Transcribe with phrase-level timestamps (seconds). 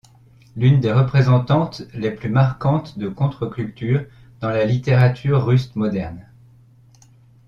[0.55, 4.03] L’une des représentantes les plus marquantes de contre-culture
[4.39, 6.25] dans la littérature russe moderne.